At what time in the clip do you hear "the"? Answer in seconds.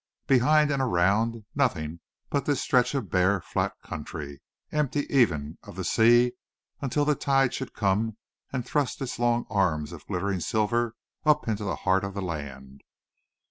5.75-5.83, 7.05-7.13, 11.65-11.75, 12.15-12.21